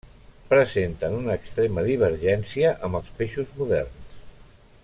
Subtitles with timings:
[0.53, 4.21] Presenten una extrema divergència amb els peixos moderns.